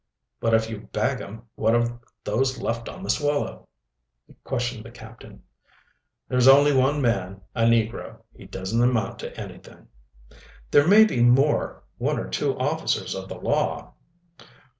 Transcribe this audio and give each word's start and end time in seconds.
"But 0.39 0.55
if 0.55 0.67
you 0.67 0.89
bag 0.91 1.21
'em, 1.21 1.43
what 1.53 1.75
of 1.75 1.91
those 2.23 2.59
left 2.59 2.89
on 2.89 3.03
the 3.03 3.09
Swallow?" 3.11 3.67
questioned 4.43 4.83
the 4.83 4.89
captain. 4.89 5.43
"There 6.27 6.39
is 6.39 6.47
only 6.47 6.73
one 6.75 7.03
man, 7.03 7.41
a 7.53 7.65
negro. 7.65 8.17
He 8.33 8.45
doesn't 8.47 8.81
amount 8.81 9.19
to 9.19 9.39
anything." 9.39 9.89
"There 10.71 10.87
may 10.87 11.05
be 11.05 11.21
more 11.21 11.83
one 11.99 12.17
or 12.17 12.31
two 12.31 12.57
officers 12.57 13.13
of 13.13 13.29
the 13.29 13.35
law." 13.35 13.93